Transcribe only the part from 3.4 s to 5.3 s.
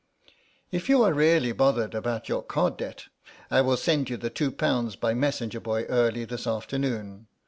I will send you the two pounds by